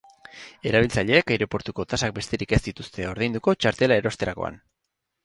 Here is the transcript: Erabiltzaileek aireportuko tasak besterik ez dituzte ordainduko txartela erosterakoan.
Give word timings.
Erabiltzaileek 0.69 1.33
aireportuko 1.35 1.85
tasak 1.93 2.15
besterik 2.15 2.55
ez 2.57 2.61
dituzte 2.69 3.05
ordainduko 3.11 3.55
txartela 3.65 3.99
erosterakoan. 4.03 4.59